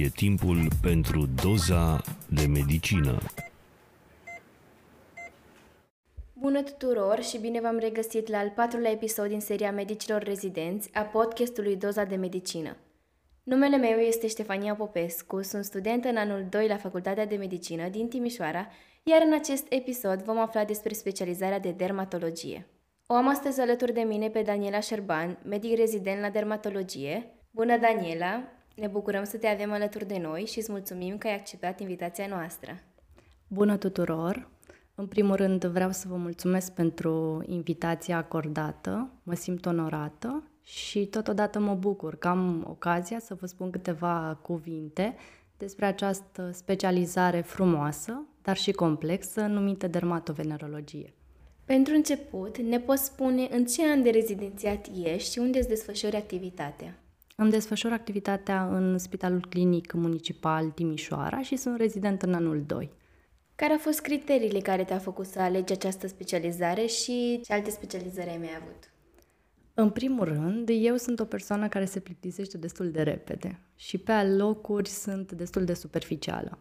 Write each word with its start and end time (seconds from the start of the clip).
E 0.00 0.08
timpul 0.08 0.68
pentru 0.82 1.26
doza 1.42 2.00
de 2.28 2.46
medicină. 2.46 3.18
Bună 6.32 6.62
tuturor 6.62 7.22
și 7.22 7.38
bine 7.38 7.60
v-am 7.60 7.78
regăsit 7.78 8.28
la 8.28 8.38
al 8.38 8.48
patrulea 8.48 8.90
episod 8.90 9.28
din 9.28 9.40
seria 9.40 9.72
Medicilor 9.72 10.22
Rezidenți 10.22 10.90
a 10.94 11.00
podcastului 11.00 11.76
Doza 11.76 12.04
de 12.04 12.16
Medicină. 12.16 12.76
Numele 13.42 13.76
meu 13.76 13.98
este 13.98 14.26
Ștefania 14.26 14.74
Popescu, 14.74 15.42
sunt 15.42 15.64
studentă 15.64 16.08
în 16.08 16.16
anul 16.16 16.46
2 16.50 16.68
la 16.68 16.76
Facultatea 16.76 17.26
de 17.26 17.36
Medicină 17.36 17.88
din 17.88 18.08
Timișoara, 18.08 18.68
iar 19.02 19.22
în 19.26 19.32
acest 19.32 19.66
episod 19.68 20.22
vom 20.22 20.38
afla 20.38 20.64
despre 20.64 20.92
specializarea 20.92 21.60
de 21.60 21.70
dermatologie. 21.70 22.66
O 23.06 23.14
am 23.14 23.28
astăzi 23.28 23.60
alături 23.60 23.92
de 23.92 24.00
mine 24.00 24.28
pe 24.28 24.42
Daniela 24.42 24.80
Șerban, 24.80 25.38
medic 25.44 25.76
rezident 25.76 26.20
la 26.20 26.30
dermatologie. 26.30 27.26
Bună, 27.50 27.78
Daniela! 27.78 28.61
Ne 28.76 28.86
bucurăm 28.86 29.24
să 29.24 29.36
te 29.36 29.46
avem 29.46 29.72
alături 29.72 30.06
de 30.06 30.18
noi 30.18 30.44
și 30.44 30.58
îți 30.58 30.70
mulțumim 30.70 31.18
că 31.18 31.26
ai 31.26 31.34
acceptat 31.34 31.80
invitația 31.80 32.26
noastră. 32.26 32.82
Bună 33.48 33.76
tuturor! 33.76 34.50
În 34.94 35.06
primul 35.06 35.34
rând 35.34 35.64
vreau 35.64 35.90
să 35.90 36.08
vă 36.08 36.16
mulțumesc 36.16 36.72
pentru 36.72 37.42
invitația 37.46 38.16
acordată, 38.16 39.10
mă 39.22 39.34
simt 39.34 39.66
onorată 39.66 40.42
și 40.62 41.06
totodată 41.06 41.58
mă 41.58 41.74
bucur 41.74 42.16
că 42.16 42.28
am 42.28 42.64
ocazia 42.68 43.18
să 43.18 43.34
vă 43.34 43.46
spun 43.46 43.70
câteva 43.70 44.38
cuvinte 44.42 45.14
despre 45.56 45.86
această 45.86 46.50
specializare 46.52 47.40
frumoasă, 47.40 48.22
dar 48.42 48.56
și 48.56 48.72
complexă, 48.72 49.40
numită 49.40 49.86
dermatovenerologie. 49.86 51.12
Pentru 51.64 51.94
început, 51.94 52.58
ne 52.58 52.78
poți 52.80 53.04
spune 53.04 53.48
în 53.50 53.64
ce 53.64 53.82
an 53.90 54.02
de 54.02 54.10
rezidențiat 54.10 54.86
ești 55.04 55.32
și 55.32 55.38
unde 55.38 55.58
îți 55.58 55.68
desfășori 55.68 56.16
activitatea? 56.16 57.01
Îmi 57.42 57.50
desfășor 57.50 57.92
activitatea 57.92 58.64
în 58.64 58.98
Spitalul 58.98 59.46
Clinic 59.48 59.92
Municipal 59.92 60.70
Timișoara 60.70 61.42
și 61.42 61.56
sunt 61.56 61.76
rezident 61.76 62.22
în 62.22 62.34
anul 62.34 62.62
2. 62.66 62.90
Care 63.54 63.72
au 63.72 63.78
fost 63.78 64.00
criteriile 64.00 64.58
care 64.58 64.84
te-au 64.84 64.98
făcut 64.98 65.26
să 65.26 65.40
alegi 65.40 65.72
această 65.72 66.06
specializare 66.06 66.86
și 66.86 67.40
ce 67.44 67.52
alte 67.52 67.70
specializări 67.70 68.28
ai 68.28 68.38
mai 68.38 68.50
avut? 68.60 68.90
În 69.74 69.90
primul 69.90 70.24
rând, 70.24 70.68
eu 70.72 70.96
sunt 70.96 71.20
o 71.20 71.24
persoană 71.24 71.68
care 71.68 71.84
se 71.84 72.00
plictisește 72.00 72.58
destul 72.58 72.90
de 72.90 73.02
repede 73.02 73.60
și 73.76 73.98
pe 73.98 74.12
alocuri 74.12 74.88
sunt 74.88 75.32
destul 75.32 75.64
de 75.64 75.74
superficială. 75.74 76.58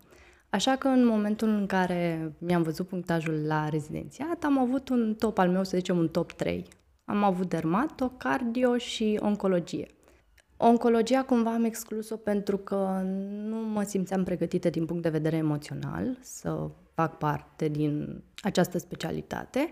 Așa 0.50 0.76
că 0.76 0.88
în 0.88 1.06
momentul 1.06 1.48
în 1.48 1.66
care 1.66 2.34
mi-am 2.38 2.62
văzut 2.62 2.88
punctajul 2.88 3.46
la 3.46 3.70
rezidențiat, 3.70 4.44
am 4.44 4.58
avut 4.58 4.90
un 4.90 5.16
top 5.16 5.38
al 5.38 5.50
meu, 5.50 5.64
să 5.64 5.78
zicem 5.78 5.98
un 5.98 6.08
top 6.08 6.32
3. 6.32 6.66
Am 7.06 7.24
avut 7.24 7.50
dermato, 7.50 8.10
cardio 8.10 8.78
și 8.78 9.20
oncologie. 9.22 9.88
Oncologia 10.64 11.24
cumva 11.24 11.54
am 11.54 11.64
exclus-o 11.64 12.16
pentru 12.16 12.58
că 12.58 13.02
nu 13.44 13.56
mă 13.56 13.84
simțeam 13.84 14.24
pregătită 14.24 14.70
din 14.70 14.86
punct 14.86 15.04
de 15.04 15.10
vedere 15.10 15.36
emoțional 15.36 16.18
să 16.20 16.70
fac 16.94 17.18
parte 17.18 17.68
din 17.68 18.24
această 18.42 18.78
specialitate. 18.78 19.72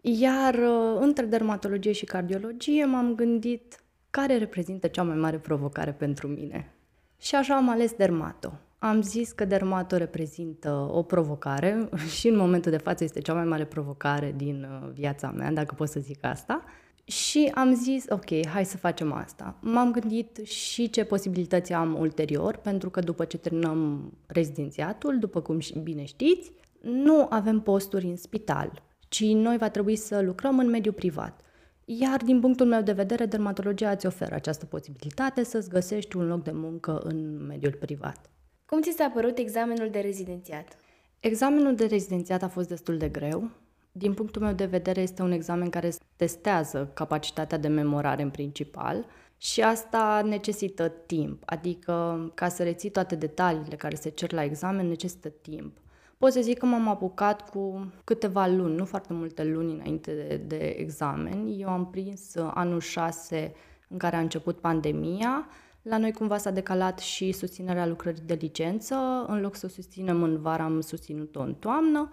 Iar 0.00 0.54
uh, 0.54 0.98
între 1.00 1.24
dermatologie 1.24 1.92
și 1.92 2.04
cardiologie 2.04 2.84
m-am 2.84 3.14
gândit 3.14 3.82
care 4.10 4.36
reprezintă 4.36 4.86
cea 4.86 5.02
mai 5.02 5.16
mare 5.16 5.38
provocare 5.38 5.92
pentru 5.92 6.26
mine. 6.28 6.74
Și 7.18 7.34
așa 7.34 7.56
am 7.56 7.68
ales 7.68 7.92
dermato. 7.92 8.52
Am 8.78 9.02
zis 9.02 9.32
că 9.32 9.44
dermato 9.44 9.96
reprezintă 9.96 10.90
o 10.92 11.02
provocare 11.02 11.88
și 12.18 12.28
în 12.28 12.36
momentul 12.36 12.70
de 12.70 12.76
față 12.76 13.04
este 13.04 13.20
cea 13.20 13.34
mai 13.34 13.44
mare 13.44 13.64
provocare 13.64 14.34
din 14.36 14.68
uh, 14.70 14.90
viața 14.92 15.30
mea, 15.30 15.52
dacă 15.52 15.74
pot 15.74 15.88
să 15.88 16.00
zic 16.00 16.24
asta. 16.24 16.64
Și 17.10 17.50
am 17.54 17.74
zis, 17.74 18.04
ok, 18.08 18.46
hai 18.46 18.64
să 18.64 18.76
facem 18.76 19.12
asta. 19.12 19.56
M-am 19.60 19.92
gândit 19.92 20.36
și 20.44 20.90
ce 20.90 21.04
posibilități 21.04 21.72
am 21.72 21.98
ulterior, 21.98 22.56
pentru 22.56 22.90
că 22.90 23.00
după 23.00 23.24
ce 23.24 23.38
terminăm 23.38 24.12
rezidențiatul, 24.26 25.18
după 25.18 25.40
cum 25.40 25.58
bine 25.82 26.04
știți, 26.04 26.52
nu 26.80 27.26
avem 27.30 27.60
posturi 27.60 28.06
în 28.06 28.16
spital, 28.16 28.82
ci 29.08 29.24
noi 29.24 29.56
va 29.56 29.68
trebui 29.68 29.96
să 29.96 30.20
lucrăm 30.20 30.58
în 30.58 30.68
mediul 30.68 30.94
privat. 30.94 31.40
Iar 31.84 32.22
din 32.24 32.40
punctul 32.40 32.66
meu 32.66 32.82
de 32.82 32.92
vedere, 32.92 33.26
dermatologia 33.26 33.90
îți 33.90 34.06
oferă 34.06 34.34
această 34.34 34.66
posibilitate 34.66 35.44
să-ți 35.44 35.68
găsești 35.68 36.16
un 36.16 36.26
loc 36.26 36.42
de 36.42 36.52
muncă 36.54 37.00
în 37.04 37.46
mediul 37.46 37.72
privat. 37.72 38.30
Cum 38.64 38.80
ți 38.80 38.94
s-a 38.96 39.10
părut 39.14 39.38
examenul 39.38 39.90
de 39.90 39.98
rezidențiat? 39.98 40.76
Examenul 41.20 41.74
de 41.74 41.86
rezidențiat 41.86 42.42
a 42.42 42.48
fost 42.48 42.68
destul 42.68 42.96
de 42.96 43.08
greu. 43.08 43.50
Din 43.92 44.14
punctul 44.14 44.42
meu 44.42 44.52
de 44.52 44.64
vedere, 44.64 45.00
este 45.00 45.22
un 45.22 45.32
examen 45.32 45.70
care 45.70 45.92
testează 46.16 46.90
capacitatea 46.94 47.58
de 47.58 47.68
memorare 47.68 48.22
în 48.22 48.30
principal 48.30 49.06
și 49.36 49.62
asta 49.62 50.22
necesită 50.24 50.88
timp, 50.88 51.42
adică 51.46 52.30
ca 52.34 52.48
să 52.48 52.62
reții 52.62 52.90
toate 52.90 53.14
detaliile 53.14 53.76
care 53.76 53.94
se 53.94 54.08
cer 54.08 54.32
la 54.32 54.44
examen 54.44 54.88
necesită 54.88 55.28
timp. 55.28 55.76
Pot 56.18 56.32
să 56.32 56.40
zic 56.40 56.58
că 56.58 56.66
m-am 56.66 56.88
apucat 56.88 57.50
cu 57.50 57.92
câteva 58.04 58.46
luni, 58.46 58.74
nu 58.74 58.84
foarte 58.84 59.12
multe 59.12 59.44
luni 59.44 59.72
înainte 59.72 60.12
de, 60.12 60.36
de 60.36 60.66
examen. 60.78 61.46
Eu 61.58 61.68
am 61.68 61.90
prins 61.90 62.34
anul 62.36 62.80
6 62.80 63.54
în 63.88 63.98
care 63.98 64.16
a 64.16 64.20
început 64.20 64.58
pandemia. 64.58 65.48
La 65.82 65.98
noi 65.98 66.12
cumva 66.12 66.36
s-a 66.36 66.50
decalat 66.50 66.98
și 66.98 67.32
susținerea 67.32 67.86
lucrării 67.86 68.22
de 68.26 68.34
licență. 68.34 69.24
În 69.26 69.40
loc 69.40 69.56
să 69.56 69.66
o 69.66 69.68
susținem 69.68 70.22
în 70.22 70.40
vară, 70.40 70.62
am 70.62 70.80
susținut-o 70.80 71.40
în 71.40 71.54
toamnă. 71.54 72.10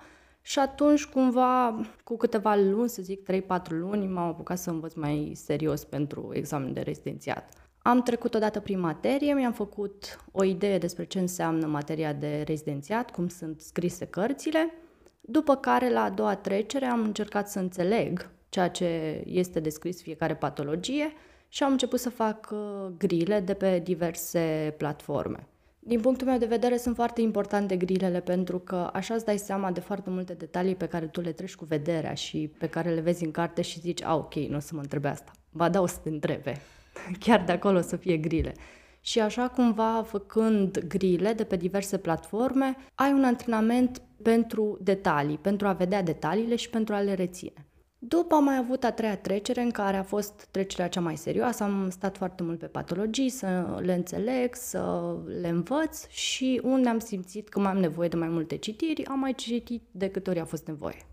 Și 0.47 0.59
atunci, 0.59 1.05
cumva, 1.05 1.81
cu 2.03 2.17
câteva 2.17 2.55
luni, 2.55 2.89
să 2.89 3.01
zic 3.01 3.31
3-4 3.31 3.45
luni, 3.69 4.07
m-am 4.07 4.27
apucat 4.27 4.57
să 4.57 4.69
învăț 4.69 4.93
mai 4.93 5.31
serios 5.35 5.83
pentru 5.83 6.31
examen 6.33 6.73
de 6.73 6.79
rezidențiat. 6.81 7.53
Am 7.81 8.01
trecut 8.01 8.33
odată 8.33 8.59
prin 8.59 8.79
materie, 8.79 9.33
mi-am 9.33 9.53
făcut 9.53 10.25
o 10.31 10.43
idee 10.43 10.77
despre 10.77 11.03
ce 11.03 11.19
înseamnă 11.19 11.65
materia 11.65 12.13
de 12.13 12.43
rezidențiat, 12.45 13.11
cum 13.11 13.27
sunt 13.27 13.61
scrise 13.61 14.05
cărțile, 14.05 14.73
după 15.21 15.55
care, 15.55 15.91
la 15.91 16.01
a 16.03 16.09
doua 16.09 16.35
trecere, 16.35 16.85
am 16.85 17.01
încercat 17.01 17.49
să 17.49 17.59
înțeleg 17.59 18.29
ceea 18.49 18.69
ce 18.69 19.21
este 19.25 19.59
descris 19.59 20.01
fiecare 20.01 20.35
patologie 20.35 21.13
și 21.47 21.63
am 21.63 21.71
început 21.71 21.99
să 21.99 22.09
fac 22.09 22.49
uh, 22.51 22.91
grile 22.97 23.39
de 23.39 23.53
pe 23.53 23.79
diverse 23.79 24.73
platforme. 24.77 25.47
Din 25.87 25.99
punctul 25.99 26.27
meu 26.27 26.37
de 26.37 26.45
vedere 26.45 26.77
sunt 26.77 26.95
foarte 26.95 27.21
importante 27.21 27.75
grilele 27.75 28.19
pentru 28.19 28.59
că 28.59 28.89
așa 28.93 29.13
îți 29.13 29.25
dai 29.25 29.37
seama 29.37 29.71
de 29.71 29.79
foarte 29.79 30.09
multe 30.09 30.33
detalii 30.33 30.75
pe 30.75 30.87
care 30.87 31.05
tu 31.05 31.21
le 31.21 31.31
treci 31.31 31.55
cu 31.55 31.65
vederea 31.65 32.13
și 32.13 32.51
pe 32.57 32.67
care 32.67 32.89
le 32.89 33.01
vezi 33.01 33.23
în 33.23 33.31
carte 33.31 33.61
și 33.61 33.79
zici, 33.79 34.03
a, 34.03 34.15
ok, 34.15 34.35
nu 34.35 34.55
o 34.55 34.59
să 34.59 34.75
mă 34.75 34.81
întrebe 34.81 35.07
asta. 35.07 35.31
Ba 35.51 35.69
da, 35.69 35.81
o 35.81 35.85
să 35.85 35.97
te 36.03 36.09
întrebe. 36.09 36.61
Chiar 37.23 37.43
de 37.43 37.51
acolo 37.51 37.77
o 37.77 37.81
să 37.81 37.95
fie 37.95 38.17
grile. 38.17 38.53
Și 39.01 39.19
așa 39.19 39.47
cumva, 39.47 40.03
făcând 40.07 40.79
grile 40.87 41.33
de 41.33 41.43
pe 41.43 41.55
diverse 41.55 41.97
platforme, 41.97 42.75
ai 42.95 43.11
un 43.11 43.23
antrenament 43.23 44.01
pentru 44.21 44.77
detalii, 44.81 45.37
pentru 45.37 45.67
a 45.67 45.73
vedea 45.73 46.03
detaliile 46.03 46.55
și 46.55 46.69
pentru 46.69 46.93
a 46.93 46.99
le 46.99 47.13
reține. 47.13 47.66
După 47.99 48.35
am 48.35 48.43
mai 48.43 48.57
avut 48.57 48.83
a 48.83 48.91
treia 48.91 49.17
trecere, 49.17 49.61
în 49.61 49.71
care 49.71 49.97
a 49.97 50.03
fost 50.03 50.47
trecerea 50.51 50.89
cea 50.89 50.99
mai 50.99 51.17
serioasă. 51.17 51.63
Am 51.63 51.89
stat 51.89 52.17
foarte 52.17 52.43
mult 52.43 52.59
pe 52.59 52.65
patologii, 52.65 53.29
să 53.29 53.79
le 53.81 53.93
înțeleg, 53.93 54.55
să 54.55 55.15
le 55.41 55.47
învăț 55.47 56.07
și 56.07 56.61
unde 56.63 56.89
am 56.89 56.99
simțit 56.99 57.49
că 57.49 57.59
mai 57.59 57.71
am 57.71 57.77
nevoie 57.77 58.07
de 58.07 58.15
mai 58.15 58.27
multe 58.27 58.55
citiri, 58.55 59.05
am 59.05 59.19
mai 59.19 59.33
citit 59.33 59.83
de 59.91 60.09
câte 60.09 60.29
ori 60.29 60.39
a 60.39 60.45
fost 60.45 60.67
nevoie. 60.67 61.05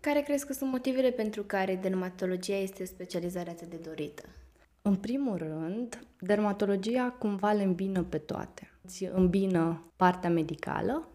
Care 0.00 0.20
crezi 0.20 0.46
că 0.46 0.52
sunt 0.52 0.70
motivele 0.70 1.10
pentru 1.10 1.42
care 1.42 1.76
dermatologia 1.76 2.56
este 2.56 2.84
specializarea 2.84 3.52
atât 3.52 3.68
de 3.68 3.76
dorită? 3.76 4.22
În 4.82 4.94
primul 4.94 5.36
rând, 5.36 6.06
dermatologia 6.20 7.16
cumva 7.18 7.52
le 7.52 7.62
îmbină 7.62 8.02
pe 8.02 8.18
toate. 8.18 8.70
Îți 8.82 9.04
îmbină 9.12 9.92
partea 9.96 10.30
medicală, 10.30 11.08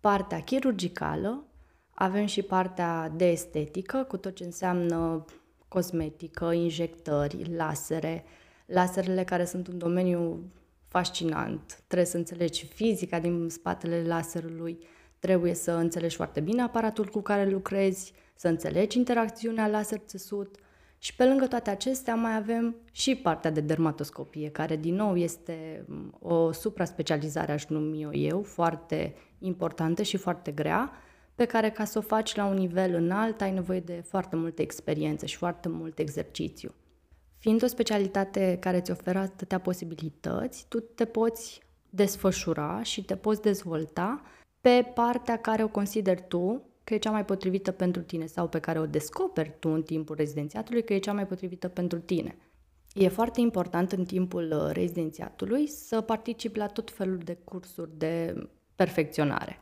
partea 0.00 0.42
chirurgicală, 0.42 1.44
avem 1.94 2.26
și 2.26 2.42
partea 2.42 3.08
de 3.16 3.26
estetică, 3.30 4.04
cu 4.08 4.16
tot 4.16 4.34
ce 4.34 4.44
înseamnă 4.44 5.24
cosmetică, 5.68 6.52
injectări, 6.52 7.54
lasere, 7.56 8.24
laserele 8.66 9.24
care 9.24 9.44
sunt 9.44 9.68
un 9.68 9.78
domeniu 9.78 10.52
fascinant. 10.88 11.82
Trebuie 11.86 12.08
să 12.08 12.16
înțelegi 12.16 12.66
fizica 12.66 13.18
din 13.18 13.48
spatele 13.48 14.02
laserului, 14.06 14.78
trebuie 15.18 15.54
să 15.54 15.72
înțelegi 15.72 16.16
foarte 16.16 16.40
bine 16.40 16.62
aparatul 16.62 17.06
cu 17.06 17.20
care 17.20 17.50
lucrezi, 17.50 18.12
să 18.34 18.48
înțelegi 18.48 18.98
interacțiunea 18.98 19.66
laser-țesut 19.66 20.56
și 20.98 21.14
pe 21.14 21.24
lângă 21.24 21.46
toate 21.46 21.70
acestea 21.70 22.14
mai 22.14 22.36
avem 22.36 22.76
și 22.92 23.16
partea 23.16 23.50
de 23.50 23.60
dermatoscopie, 23.60 24.50
care 24.50 24.76
din 24.76 24.94
nou 24.94 25.16
este 25.16 25.86
o 26.20 26.52
supra-specializare, 26.52 27.52
aș 27.52 27.66
numi 27.66 28.26
eu, 28.26 28.42
foarte 28.42 29.14
importantă 29.38 30.02
și 30.02 30.16
foarte 30.16 30.50
grea, 30.50 30.92
pe 31.34 31.44
care 31.44 31.70
ca 31.70 31.84
să 31.84 31.98
o 31.98 32.00
faci 32.00 32.34
la 32.34 32.46
un 32.46 32.56
nivel 32.56 32.94
înalt 32.94 33.40
ai 33.40 33.52
nevoie 33.52 33.80
de 33.80 34.04
foarte 34.08 34.36
multă 34.36 34.62
experiență 34.62 35.26
și 35.26 35.36
foarte 35.36 35.68
mult 35.68 35.98
exercițiu. 35.98 36.74
Fiind 37.38 37.62
o 37.62 37.66
specialitate 37.66 38.56
care 38.60 38.76
îți 38.76 38.90
oferă 38.90 39.18
atâtea 39.18 39.58
posibilități, 39.58 40.66
tu 40.68 40.80
te 40.80 41.04
poți 41.04 41.60
desfășura 41.90 42.82
și 42.82 43.04
te 43.04 43.16
poți 43.16 43.42
dezvolta 43.42 44.22
pe 44.60 44.90
partea 44.94 45.36
care 45.36 45.64
o 45.64 45.68
consideri 45.68 46.24
tu 46.28 46.62
că 46.84 46.94
e 46.94 46.98
cea 46.98 47.10
mai 47.10 47.24
potrivită 47.24 47.72
pentru 47.72 48.02
tine 48.02 48.26
sau 48.26 48.48
pe 48.48 48.58
care 48.58 48.78
o 48.78 48.86
descoperi 48.86 49.52
tu 49.58 49.68
în 49.68 49.82
timpul 49.82 50.16
rezidențiatului 50.16 50.84
că 50.84 50.94
e 50.94 50.98
cea 50.98 51.12
mai 51.12 51.26
potrivită 51.26 51.68
pentru 51.68 51.98
tine. 51.98 52.36
E 52.94 53.08
foarte 53.08 53.40
important 53.40 53.92
în 53.92 54.04
timpul 54.04 54.52
uh, 54.52 54.72
rezidențiatului 54.72 55.66
să 55.66 56.00
particip 56.00 56.56
la 56.56 56.66
tot 56.66 56.90
felul 56.90 57.18
de 57.18 57.38
cursuri 57.44 57.90
de 57.96 58.34
perfecționare. 58.74 59.58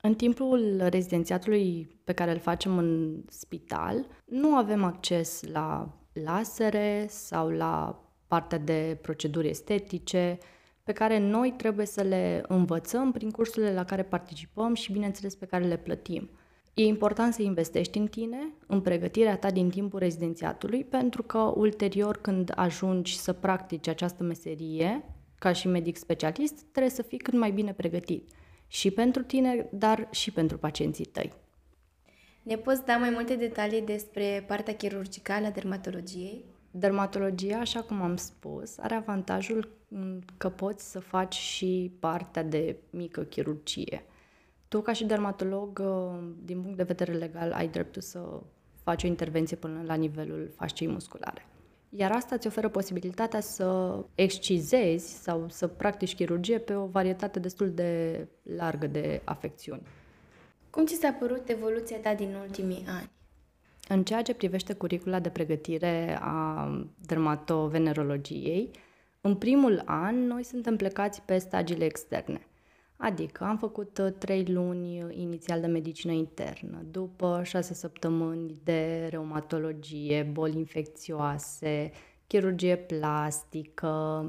În 0.00 0.14
timpul 0.14 0.82
rezidențiatului 0.88 1.88
pe 2.04 2.12
care 2.12 2.30
îl 2.30 2.38
facem 2.38 2.78
în 2.78 3.20
spital, 3.28 4.06
nu 4.24 4.54
avem 4.54 4.84
acces 4.84 5.42
la 5.52 5.98
lasere 6.12 7.06
sau 7.08 7.48
la 7.48 8.02
partea 8.26 8.58
de 8.58 8.98
proceduri 9.02 9.48
estetice, 9.48 10.38
pe 10.82 10.92
care 10.92 11.18
noi 11.18 11.54
trebuie 11.56 11.86
să 11.86 12.02
le 12.02 12.44
învățăm 12.48 13.12
prin 13.12 13.30
cursurile 13.30 13.72
la 13.72 13.84
care 13.84 14.02
participăm 14.02 14.74
și, 14.74 14.92
bineînțeles, 14.92 15.34
pe 15.34 15.46
care 15.46 15.64
le 15.64 15.76
plătim. 15.76 16.30
E 16.74 16.84
important 16.84 17.34
să 17.34 17.42
investești 17.42 17.98
în 17.98 18.06
tine, 18.06 18.52
în 18.66 18.80
pregătirea 18.80 19.36
ta 19.36 19.50
din 19.50 19.70
timpul 19.70 19.98
rezidențiatului, 19.98 20.84
pentru 20.84 21.22
că 21.22 21.38
ulterior, 21.38 22.16
când 22.16 22.52
ajungi 22.54 23.18
să 23.18 23.32
practici 23.32 23.88
această 23.88 24.22
meserie, 24.22 25.04
ca 25.38 25.52
și 25.52 25.68
medic 25.68 25.96
specialist, 25.96 26.62
trebuie 26.70 26.92
să 26.92 27.02
fii 27.02 27.18
cât 27.18 27.34
mai 27.34 27.50
bine 27.50 27.72
pregătit. 27.72 28.30
Și 28.68 28.90
pentru 28.90 29.22
tine, 29.22 29.66
dar 29.72 30.08
și 30.10 30.30
pentru 30.30 30.58
pacienții 30.58 31.04
tăi. 31.04 31.32
Ne 32.42 32.56
poți 32.56 32.84
da 32.84 32.96
mai 32.96 33.10
multe 33.10 33.34
detalii 33.34 33.82
despre 33.82 34.44
partea 34.46 34.74
chirurgicală 34.74 35.46
a 35.46 35.50
dermatologiei? 35.50 36.44
Dermatologia, 36.70 37.58
așa 37.58 37.80
cum 37.80 38.02
am 38.02 38.16
spus, 38.16 38.78
are 38.78 38.94
avantajul 38.94 39.76
că 40.36 40.48
poți 40.48 40.90
să 40.90 41.00
faci 41.00 41.34
și 41.34 41.92
partea 41.98 42.42
de 42.42 42.76
mică 42.90 43.22
chirurgie. 43.22 44.04
Tu, 44.68 44.80
ca 44.80 44.92
și 44.92 45.04
dermatolog, 45.04 45.80
uh, 45.82 46.28
din 46.44 46.60
punct 46.60 46.76
de 46.76 46.82
vedere 46.82 47.12
legal, 47.12 47.52
ai 47.52 47.68
dreptul 47.68 48.02
să 48.02 48.40
faci 48.82 49.04
o 49.04 49.06
intervenție 49.06 49.56
până 49.56 49.82
la 49.86 49.94
nivelul 49.94 50.50
fasciei 50.56 50.90
musculare. 50.90 51.46
Iar 51.90 52.12
asta 52.12 52.34
îți 52.34 52.46
oferă 52.46 52.68
posibilitatea 52.68 53.40
să 53.40 53.98
excizezi 54.14 55.22
sau 55.22 55.46
să 55.48 55.66
practici 55.66 56.14
chirurgie 56.14 56.58
pe 56.58 56.74
o 56.74 56.86
varietate 56.86 57.38
destul 57.38 57.70
de 57.70 58.26
largă 58.42 58.86
de 58.86 59.20
afecțiuni. 59.24 59.82
Cum 60.70 60.86
ți 60.86 60.94
s-a 60.94 61.12
părut 61.12 61.48
evoluția 61.48 61.96
ta 61.96 62.14
din 62.14 62.34
ultimii 62.34 62.84
ani? 62.88 63.10
În 63.88 64.04
ceea 64.04 64.22
ce 64.22 64.34
privește 64.34 64.72
curicula 64.72 65.20
de 65.20 65.28
pregătire 65.28 66.18
a 66.20 66.68
dermatovenerologiei, 67.06 68.70
în 69.20 69.34
primul 69.36 69.82
an 69.84 70.26
noi 70.26 70.42
suntem 70.44 70.76
plecați 70.76 71.22
pe 71.22 71.38
stagiile 71.38 71.84
externe. 71.84 72.46
Adică 73.00 73.44
am 73.44 73.58
făcut 73.58 73.98
uh, 73.98 74.12
trei 74.18 74.44
luni 74.44 75.02
uh, 75.02 75.16
inițial 75.16 75.60
de 75.60 75.66
medicină 75.66 76.12
internă, 76.12 76.82
după 76.90 77.40
șase 77.44 77.74
săptămâni 77.74 78.54
de 78.64 79.06
reumatologie, 79.10 80.28
boli 80.32 80.56
infecțioase, 80.56 81.90
chirurgie 82.26 82.76
plastică, 82.76 84.24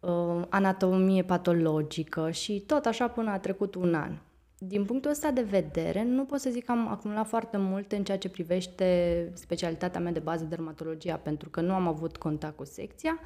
uh, 0.00 0.42
anatomie 0.48 1.22
patologică 1.22 2.30
și 2.30 2.60
tot 2.66 2.84
așa 2.84 3.08
până 3.08 3.30
a 3.30 3.38
trecut 3.38 3.74
un 3.74 3.94
an. 3.94 4.18
Din 4.58 4.84
punctul 4.84 5.10
ăsta 5.10 5.30
de 5.30 5.42
vedere, 5.42 6.04
nu 6.04 6.24
pot 6.24 6.40
să 6.40 6.50
zic 6.50 6.64
că 6.64 6.72
am 6.72 6.88
acumulat 6.88 7.26
foarte 7.28 7.56
multe 7.56 7.96
în 7.96 8.04
ceea 8.04 8.18
ce 8.18 8.28
privește 8.28 9.30
specialitatea 9.34 10.00
mea 10.00 10.12
de 10.12 10.18
bază 10.18 10.44
dermatologia, 10.44 11.16
pentru 11.16 11.48
că 11.48 11.60
nu 11.60 11.72
am 11.72 11.86
avut 11.86 12.16
contact 12.16 12.56
cu 12.56 12.64
secția, 12.64 13.18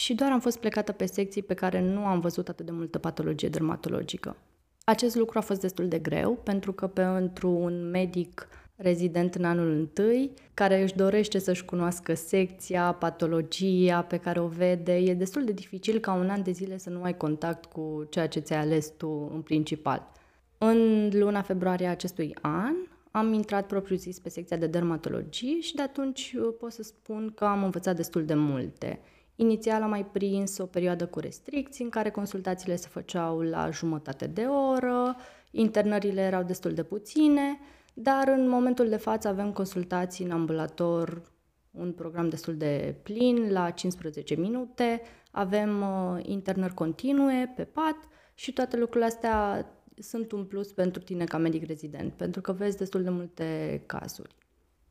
și 0.00 0.14
doar 0.14 0.32
am 0.32 0.40
fost 0.40 0.58
plecată 0.58 0.92
pe 0.92 1.06
secții 1.06 1.42
pe 1.42 1.54
care 1.54 1.80
nu 1.80 2.04
am 2.04 2.20
văzut 2.20 2.48
atât 2.48 2.66
de 2.66 2.72
multă 2.72 2.98
patologie 2.98 3.48
dermatologică. 3.48 4.36
Acest 4.84 5.16
lucru 5.16 5.38
a 5.38 5.40
fost 5.40 5.60
destul 5.60 5.88
de 5.88 5.98
greu, 5.98 6.34
pentru 6.34 6.72
că 6.72 6.86
pentru 6.86 7.50
un 7.50 7.90
medic 7.90 8.48
rezident 8.76 9.34
în 9.34 9.44
anul 9.44 9.70
întâi, 9.70 10.30
care 10.54 10.82
își 10.82 10.94
dorește 10.94 11.38
să-și 11.38 11.64
cunoască 11.64 12.14
secția, 12.14 12.92
patologia 12.92 14.02
pe 14.02 14.16
care 14.16 14.40
o 14.40 14.46
vede, 14.46 14.94
e 14.96 15.14
destul 15.14 15.44
de 15.44 15.52
dificil 15.52 15.98
ca 15.98 16.12
un 16.12 16.28
an 16.28 16.42
de 16.42 16.50
zile 16.50 16.78
să 16.78 16.90
nu 16.90 17.02
ai 17.02 17.16
contact 17.16 17.64
cu 17.64 18.06
ceea 18.10 18.28
ce 18.28 18.40
ți-ai 18.40 18.60
ales 18.60 18.92
tu 18.96 19.30
în 19.34 19.40
principal. 19.40 20.12
În 20.58 21.10
luna 21.12 21.42
februarie 21.42 21.86
acestui 21.86 22.36
an 22.40 22.74
am 23.10 23.32
intrat 23.32 23.66
propriu 23.66 23.96
zis 23.96 24.18
pe 24.18 24.28
secția 24.28 24.56
de 24.56 24.66
dermatologie 24.66 25.60
și 25.60 25.74
de 25.74 25.82
atunci 25.82 26.34
pot 26.58 26.72
să 26.72 26.82
spun 26.82 27.32
că 27.34 27.44
am 27.44 27.64
învățat 27.64 27.96
destul 27.96 28.24
de 28.24 28.34
multe. 28.34 29.00
Inițial 29.36 29.82
am 29.82 29.90
mai 29.90 30.04
prins 30.04 30.58
o 30.58 30.66
perioadă 30.66 31.06
cu 31.06 31.18
restricții 31.18 31.84
în 31.84 31.90
care 31.90 32.10
consultațiile 32.10 32.76
se 32.76 32.88
făceau 32.88 33.40
la 33.40 33.70
jumătate 33.70 34.26
de 34.26 34.42
oră, 34.42 35.16
internările 35.50 36.20
erau 36.20 36.42
destul 36.42 36.72
de 36.72 36.82
puține, 36.82 37.58
dar 37.94 38.28
în 38.28 38.48
momentul 38.48 38.88
de 38.88 38.96
față 38.96 39.28
avem 39.28 39.52
consultații 39.52 40.24
în 40.24 40.30
ambulator, 40.30 41.22
un 41.70 41.92
program 41.92 42.28
destul 42.28 42.56
de 42.56 42.94
plin, 43.02 43.52
la 43.52 43.70
15 43.70 44.34
minute, 44.34 45.02
avem 45.30 45.80
uh, 45.80 46.24
internări 46.26 46.74
continue 46.74 47.52
pe 47.56 47.64
pat 47.64 47.96
și 48.34 48.52
toate 48.52 48.76
lucrurile 48.76 49.04
astea 49.04 49.66
sunt 49.98 50.32
un 50.32 50.44
plus 50.44 50.72
pentru 50.72 51.02
tine 51.02 51.24
ca 51.24 51.38
medic 51.38 51.66
rezident, 51.66 52.12
pentru 52.12 52.40
că 52.40 52.52
vezi 52.52 52.76
destul 52.76 53.02
de 53.02 53.10
multe 53.10 53.82
cazuri. 53.86 54.34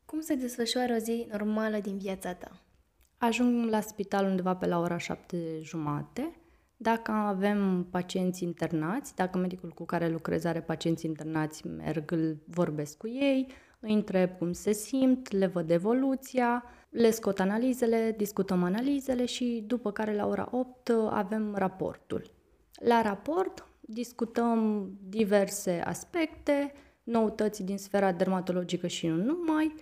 Cum 0.04 0.20
se 0.20 0.34
desfășoară 0.34 0.94
o 0.94 0.98
zi 0.98 1.26
normală 1.30 1.78
din 1.78 1.98
viața 1.98 2.34
ta? 2.34 2.50
Ajung 3.22 3.68
la 3.68 3.80
spital 3.80 4.24
undeva 4.24 4.56
pe 4.56 4.66
la 4.66 4.78
ora 4.78 4.96
șapte 4.96 5.58
jumate. 5.62 6.40
Dacă 6.76 7.10
avem 7.10 7.86
pacienți 7.90 8.42
internați, 8.42 9.14
dacă 9.14 9.38
medicul 9.38 9.70
cu 9.70 9.84
care 9.84 10.08
lucrez 10.08 10.44
are 10.44 10.60
pacienți 10.60 11.06
internați, 11.06 11.66
merg, 11.66 12.10
îl 12.10 12.36
vorbesc 12.46 12.96
cu 12.96 13.08
ei, 13.08 13.46
îi 13.80 13.92
întreb 13.92 14.30
cum 14.38 14.52
se 14.52 14.72
simt, 14.72 15.30
le 15.32 15.46
văd 15.46 15.70
evoluția, 15.70 16.64
le 16.90 17.10
scot 17.10 17.40
analizele, 17.40 18.14
discutăm 18.16 18.62
analizele 18.62 19.24
și 19.24 19.64
după 19.66 19.92
care 19.92 20.14
la 20.14 20.26
ora 20.26 20.48
8 20.50 20.88
avem 21.10 21.54
raportul. 21.54 22.30
La 22.74 23.02
raport 23.02 23.66
discutăm 23.80 24.90
diverse 25.08 25.82
aspecte, 25.84 26.72
noutăți 27.02 27.62
din 27.62 27.78
sfera 27.78 28.12
dermatologică 28.12 28.86
și 28.86 29.06
nu 29.06 29.16
numai, 29.16 29.74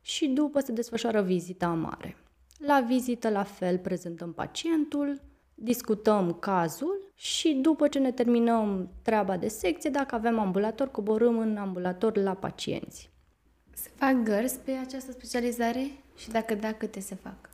și 0.00 0.28
după 0.28 0.60
se 0.60 0.72
desfășoară 0.72 1.22
vizita 1.22 1.68
mare. 1.68 2.16
La 2.58 2.80
vizită, 2.80 3.30
la 3.30 3.42
fel, 3.42 3.78
prezentăm 3.78 4.32
pacientul, 4.32 5.20
discutăm 5.54 6.32
cazul 6.32 7.12
și 7.14 7.52
după 7.52 7.88
ce 7.88 7.98
ne 7.98 8.12
terminăm 8.12 8.90
treaba 9.02 9.36
de 9.36 9.48
secție, 9.48 9.90
dacă 9.90 10.14
avem 10.14 10.38
ambulator, 10.38 10.90
coborâm 10.90 11.38
în 11.38 11.56
ambulator 11.56 12.16
la 12.16 12.34
pacienți. 12.34 13.10
Se 13.74 13.90
fac 13.94 14.14
gărzi 14.22 14.58
pe 14.58 14.70
această 14.70 15.12
specializare 15.12 15.90
și 16.16 16.30
dacă 16.30 16.54
da, 16.54 16.72
câte 16.72 17.00
se 17.00 17.14
fac? 17.14 17.50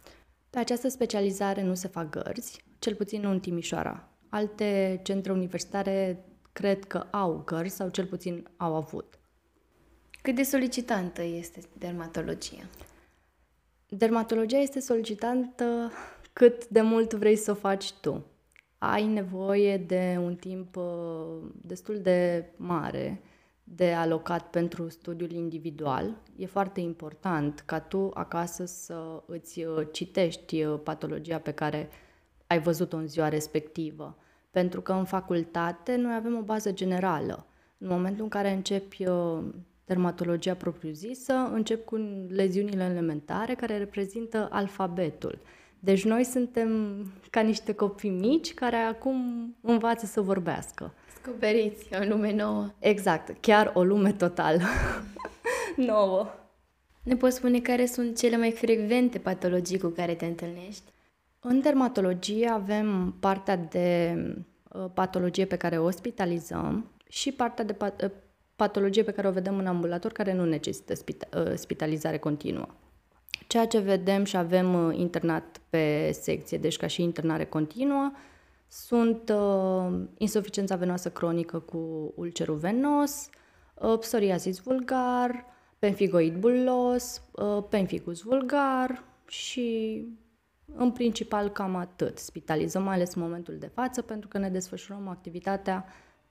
Pe 0.51 0.59
această 0.59 0.89
specializare 0.89 1.63
nu 1.63 1.75
se 1.75 1.89
fac 1.89 2.11
gărzi, 2.11 2.65
cel 2.79 2.95
puțin 2.95 3.21
nu 3.21 3.31
în 3.31 3.41
Timișoara. 3.41 4.09
Alte 4.29 5.01
centre 5.03 5.33
universitare 5.33 6.25
cred 6.53 6.85
că 6.85 7.07
au 7.11 7.43
gărzi 7.45 7.77
sau 7.77 7.89
cel 7.89 8.07
puțin 8.07 8.49
au 8.57 8.75
avut. 8.75 9.19
Cât 10.23 10.35
de 10.35 10.43
solicitantă 10.43 11.23
este 11.23 11.61
dermatologia? 11.79 12.63
Dermatologia 13.95 14.59
este 14.59 14.81
solicitantă 14.81 15.91
cât 16.33 16.69
de 16.69 16.81
mult 16.81 17.15
vrei 17.15 17.37
să 17.37 17.51
o 17.51 17.55
faci 17.55 17.93
tu. 17.93 18.25
Ai 18.79 19.07
nevoie 19.07 19.77
de 19.77 20.19
un 20.23 20.35
timp 20.35 20.77
uh, 20.77 20.85
destul 21.63 21.99
de 21.99 22.47
mare 22.57 23.23
de 23.65 23.93
alocat 23.93 24.51
pentru 24.51 24.89
studiul 24.89 25.31
individual. 25.31 26.17
E 26.37 26.47
foarte 26.47 26.81
important 26.81 27.63
ca 27.67 27.81
tu 27.81 28.11
acasă 28.15 28.65
să 28.65 29.23
îți 29.27 29.65
uh, 29.65 29.87
citești 29.93 30.65
uh, 30.65 30.81
patologia 30.85 31.39
pe 31.39 31.53
care 31.53 31.89
ai 32.47 32.61
văzut-o 32.61 32.97
în 32.97 33.09
ziua 33.09 33.29
respectivă. 33.29 34.17
Pentru 34.51 34.81
că 34.81 34.93
în 34.93 35.05
facultate 35.05 35.97
noi 35.97 36.15
avem 36.15 36.37
o 36.37 36.43
bază 36.43 36.73
generală. 36.73 37.47
În 37.79 37.89
momentul 37.89 38.23
în 38.23 38.29
care 38.29 38.51
începi 38.51 39.05
dermatologia 39.85 40.55
propriu-zisă, 40.55 41.33
încep 41.33 41.85
cu 41.85 41.97
leziunile 42.29 42.85
elementare 42.85 43.55
care 43.55 43.79
reprezintă 43.79 44.49
alfabetul. 44.51 45.39
Deci 45.79 46.05
noi 46.05 46.25
suntem 46.25 46.71
ca 47.31 47.41
niște 47.41 47.73
copii 47.75 48.11
mici 48.11 48.55
care 48.55 48.77
acum 48.77 49.17
învață 49.61 50.07
să 50.07 50.21
vorbească. 50.21 50.95
Scoperiți 51.23 51.89
o 52.01 52.05
lume 52.09 52.33
nouă. 52.33 52.71
Exact, 52.79 53.37
chiar 53.41 53.71
o 53.75 53.85
lume 53.85 54.13
total 54.13 54.61
nouă. 55.77 56.27
Ne 57.03 57.17
poți 57.17 57.37
spune 57.37 57.61
care 57.61 57.87
sunt 57.87 58.19
cele 58.19 58.37
mai 58.37 58.51
frecvente 58.51 59.19
patologii 59.19 59.79
cu 59.79 59.89
care 59.89 60.15
te 60.15 60.27
întâlnești? 60.27 60.93
În 61.41 61.61
dermatologie 61.61 62.49
avem 62.49 63.15
partea 63.21 63.57
de 63.57 64.17
uh, 64.69 64.85
patologie 64.95 65.45
pe 65.45 65.57
care 65.57 65.79
o 65.79 65.85
ospitalizăm 65.85 66.91
și 67.09 67.33
partea 67.33 67.65
de 67.65 67.75
pat- 67.75 68.05
uh, 68.05 68.11
patologie 68.63 69.03
pe 69.03 69.11
care 69.11 69.29
o 69.29 69.31
vedem 69.31 69.59
în 69.59 69.67
ambulator 69.67 70.13
care 70.13 70.33
nu 70.33 70.45
necesită 70.45 70.93
uh, 70.93 71.53
spitalizare 71.55 72.19
continuă. 72.19 72.67
Ceea 73.47 73.67
ce 73.67 73.79
vedem 73.79 74.25
și 74.25 74.37
avem 74.37 74.87
uh, 74.87 74.99
internat 74.99 75.61
pe 75.71 76.11
secție, 76.13 76.59
deci 76.59 76.77
ca 76.77 76.87
și 76.87 77.03
internare 77.03 77.45
continuă, 77.45 78.13
sunt 78.69 79.29
uh, 79.29 80.01
insuficiența 80.19 80.77
venoasă 80.77 81.11
cronică 81.11 81.59
cu 81.59 82.13
ulcerul 82.17 82.57
venos, 82.57 83.29
uh, 83.75 83.99
psoriasis 83.99 84.59
vulgar, 84.59 85.45
pemfigoid 85.79 86.37
bullos, 86.37 87.23
uh, 87.33 87.65
pemficus 87.69 88.21
vulgar 88.21 89.05
și 89.27 90.07
În 90.75 90.91
principal 90.93 91.49
cam 91.49 91.77
atât. 91.77 92.19
Spitalizăm 92.19 92.83
mai 92.83 92.95
ales 92.95 93.15
în 93.15 93.23
momentul 93.23 93.57
de 93.59 93.67
față 93.67 94.03
pentru 94.03 94.29
că 94.29 94.39
ne 94.39 94.49
desfășurăm 94.49 95.09
activitatea 95.09 95.85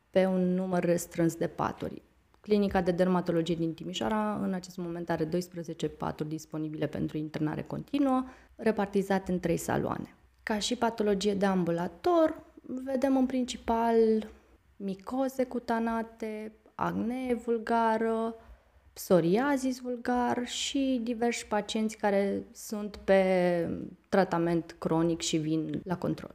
pe 0.09 0.25
un 0.25 0.53
număr 0.53 0.83
restrâns 0.83 1.35
de 1.35 1.47
paturi. 1.47 2.01
Clinica 2.41 2.81
de 2.81 2.91
dermatologie 2.91 3.55
din 3.55 3.73
Timișoara 3.73 4.39
în 4.41 4.53
acest 4.53 4.77
moment 4.77 5.09
are 5.09 5.23
12 5.23 5.89
paturi 5.89 6.29
disponibile 6.29 6.87
pentru 6.87 7.17
internare 7.17 7.61
continuă, 7.63 8.23
repartizate 8.55 9.31
în 9.31 9.39
trei 9.39 9.57
saloane. 9.57 10.15
Ca 10.43 10.59
și 10.59 10.75
patologie 10.75 11.33
de 11.33 11.45
ambulator, 11.45 12.43
vedem 12.61 13.17
în 13.17 13.25
principal 13.25 13.95
micoze 14.75 15.43
cutanate, 15.43 16.51
acne 16.75 17.33
vulgară, 17.33 18.35
psoriazis 18.93 19.79
vulgar 19.79 20.47
și 20.47 20.99
diversi 21.03 21.45
pacienți 21.45 21.97
care 21.97 22.43
sunt 22.53 22.95
pe 22.95 23.69
tratament 24.09 24.75
cronic 24.79 25.21
și 25.21 25.37
vin 25.37 25.81
la 25.83 25.97
control. 25.97 26.33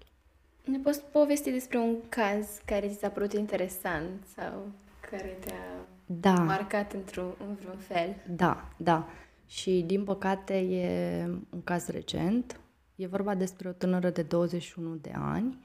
Ne 0.65 0.79
poți 0.79 1.01
povesti 1.01 1.51
despre 1.51 1.79
un 1.79 1.97
caz 2.09 2.61
care 2.65 2.89
ți 2.89 2.99
s-a 2.99 3.09
părut 3.09 3.33
interesant 3.33 4.27
sau 4.37 4.71
care 5.11 5.37
te-a 5.41 5.87
da. 6.07 6.33
marcat 6.33 6.93
într-un, 6.93 7.35
în 7.49 7.55
vreun 7.55 7.77
fel? 7.79 8.17
Da, 8.37 8.69
da. 8.77 9.09
Și 9.47 9.85
din 9.87 10.05
păcate 10.05 10.59
e 10.59 11.25
un 11.51 11.63
caz 11.65 11.87
recent. 11.87 12.61
E 12.97 13.07
vorba 13.07 13.35
despre 13.35 13.69
o 13.69 13.73
tânără 13.73 14.11
de 14.11 14.23
21 14.23 14.95
de 14.95 15.13
ani 15.15 15.59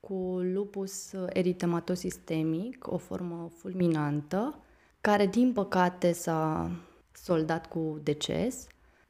cu 0.00 0.38
lupus 0.42 1.12
eritematos 1.28 1.98
sistemic, 1.98 2.92
o 2.92 2.96
formă 2.96 3.50
fulminantă, 3.56 4.58
care 5.00 5.26
din 5.26 5.52
păcate 5.52 6.12
s-a 6.12 6.70
soldat 7.12 7.68
cu 7.68 8.00
deces. 8.02 8.66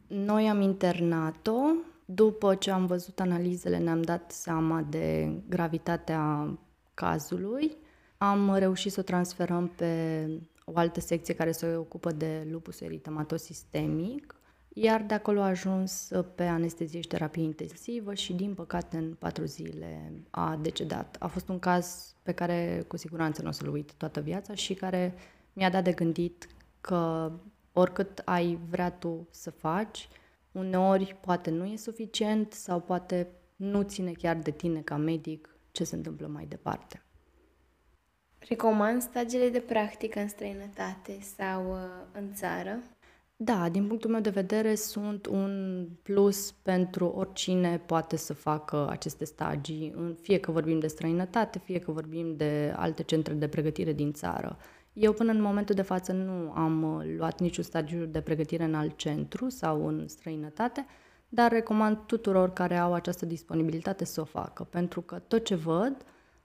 Noi 0.07 0.49
am 0.49 0.61
internat-o, 0.61 1.61
după 2.05 2.55
ce 2.55 2.71
am 2.71 2.87
văzut 2.87 3.21
analizele 3.21 3.79
ne-am 3.79 4.03
dat 4.03 4.33
seama 4.33 4.83
de 4.83 5.33
gravitatea 5.49 6.49
cazului. 6.95 7.76
Am 8.19 8.55
reușit 8.55 8.93
să 8.93 9.00
o 9.00 9.03
transferăm 9.03 9.67
pe 9.67 10.26
o 10.64 10.73
altă 10.75 11.00
secție 11.00 11.35
care 11.35 11.52
se 11.52 11.76
ocupă 11.76 12.12
de 12.12 12.47
lupus 12.50 12.80
eritematos 12.80 13.42
sistemic, 13.42 14.35
iar 14.68 15.02
de 15.02 15.14
acolo 15.14 15.40
a 15.40 15.47
ajuns 15.47 16.11
pe 16.35 16.42
anestezie 16.42 17.00
și 17.00 17.09
terapie 17.09 17.42
intensivă 17.42 18.14
și, 18.14 18.33
din 18.33 18.54
păcate, 18.54 18.97
în 18.97 19.14
patru 19.18 19.44
zile 19.44 20.12
a 20.30 20.59
decedat. 20.62 21.16
A 21.18 21.26
fost 21.26 21.49
un 21.49 21.59
caz 21.59 22.14
pe 22.23 22.33
care 22.33 22.85
cu 22.88 22.97
siguranță 22.97 23.42
nu 23.42 23.49
o 23.49 23.52
să-l 23.52 23.68
uit 23.68 23.92
toată 23.92 24.21
viața 24.21 24.54
și 24.54 24.75
care 24.75 25.14
mi-a 25.52 25.71
dat 25.71 25.85
de 25.85 25.92
gândit 25.92 26.49
că 26.80 27.33
oricât 27.73 28.23
ai 28.25 28.59
vrea 28.71 28.90
tu 28.90 29.28
să 29.30 29.50
faci, 29.50 30.09
uneori 30.52 31.16
poate 31.21 31.50
nu 31.50 31.64
e 31.64 31.76
suficient 31.76 32.52
sau 32.52 32.80
poate 32.80 33.28
nu 33.56 33.83
ține 33.83 34.12
chiar 34.12 34.37
de 34.37 34.50
tine 34.50 34.80
ca 34.80 34.97
medic 34.97 35.59
ce 35.71 35.85
se 35.85 35.97
întâmplă 35.97 36.26
mai 36.26 36.47
departe. 36.47 37.02
Recomand 38.49 39.03
stagiile 39.03 39.49
de 39.49 39.61
practică 39.61 40.21
în 40.21 40.29
străinătate 40.29 41.19
sau 41.37 41.71
uh, 41.71 41.79
în 42.13 42.35
țară? 42.35 42.79
Da, 43.37 43.69
din 43.69 43.87
punctul 43.87 44.11
meu 44.11 44.21
de 44.21 44.31
vedere 44.31 44.75
sunt 44.75 45.27
un 45.27 45.87
plus 46.03 46.53
pentru 46.53 47.07
oricine 47.07 47.83
poate 47.87 48.17
să 48.17 48.35
facă 48.35 48.89
aceste 48.91 49.25
stagii, 49.25 50.15
fie 50.21 50.39
că 50.39 50.51
vorbim 50.51 50.79
de 50.79 50.87
străinătate, 50.87 51.59
fie 51.59 51.79
că 51.79 51.91
vorbim 51.91 52.37
de 52.37 52.75
alte 52.77 53.03
centre 53.03 53.35
de 53.35 53.49
pregătire 53.49 53.93
din 53.93 54.13
țară. 54.13 54.57
Eu 54.93 55.13
până 55.13 55.33
în 55.33 55.41
momentul 55.41 55.75
de 55.75 55.83
față 55.83 56.13
nu 56.13 56.53
am 56.53 56.83
uh, 56.83 57.15
luat 57.17 57.41
niciun 57.41 57.65
stagiu 57.65 58.05
de 58.05 58.21
pregătire 58.21 58.65
în 58.65 58.75
alt 58.75 58.97
centru 58.97 59.49
sau 59.49 59.87
în 59.87 60.09
străinătate, 60.09 60.87
dar 61.29 61.51
recomand 61.51 61.97
tuturor 62.07 62.53
care 62.53 62.77
au 62.77 62.95
această 62.95 63.27
disponibilitate 63.27 64.05
să 64.05 64.21
o 64.21 64.25
facă, 64.25 64.65
pentru 64.65 65.01
că 65.01 65.19
tot 65.19 65.45
ce 65.45 65.55
văd 65.55 65.97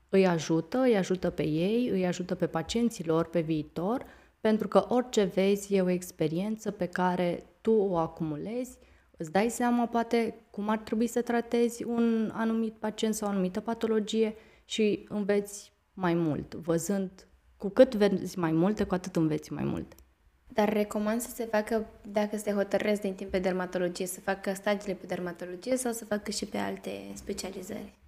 îi 0.10 0.28
ajută, 0.28 0.78
îi 0.78 0.98
ajută 0.98 1.30
pe 1.30 1.48
ei, 1.48 1.90
îi 1.90 2.06
ajută 2.06 2.36
pe 2.36 2.48
pacienții 2.48 3.06
lor 3.06 3.30
pe 3.30 3.40
viitor, 3.42 4.06
pentru 4.40 4.68
că 4.68 4.86
orice 4.88 5.24
vezi 5.24 5.76
e 5.76 5.82
o 5.82 5.90
experiență 5.90 6.72
pe 6.72 6.86
care 6.86 7.44
tu 7.62 7.72
o 7.72 7.98
acumulezi, 7.98 8.78
îți 9.18 9.32
dai 9.32 9.50
seama 9.50 9.88
poate 9.88 10.36
cum 10.52 10.70
ar 10.70 10.78
trebui 10.78 11.08
să 11.08 11.22
tratezi 11.22 11.84
un 11.84 12.32
anumit 12.34 12.74
pacient 12.74 13.14
sau 13.14 13.28
o 13.28 13.32
anumită 13.32 13.60
patologie 13.60 14.36
și 14.66 15.06
înveți 15.10 15.74
mai 15.94 16.14
mult, 16.14 16.54
văzând 16.56 17.28
cu 17.58 17.70
cât 17.70 17.96
vezi 17.96 18.40
mai 18.40 18.52
multe, 18.52 18.84
cu 18.84 18.94
atât 18.94 19.16
înveți 19.16 19.54
mai 19.54 19.64
mult. 19.64 19.94
Dar 20.48 20.74
recomand 20.74 21.22
să 21.22 21.30
se 21.30 21.46
facă, 21.46 21.86
dacă 22.12 22.38
se 22.38 22.52
hotărăsc 22.52 23.02
din 23.02 23.14
timp 23.14 23.30
pe 23.30 23.40
dermatologie, 23.40 24.06
să 24.06 24.20
facă 24.20 24.54
stagiile 24.54 24.94
pe 24.94 25.06
dermatologie 25.06 25.76
sau 25.76 25.92
să 25.92 26.06
facă 26.06 26.32
și 26.32 26.46
pe 26.46 26.58
alte 26.58 26.92
specializări? 27.14 27.99